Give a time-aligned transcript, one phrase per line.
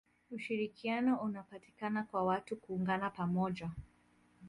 [0.31, 3.71] ushirikiano unapatikana kwa watu kuungana pamoja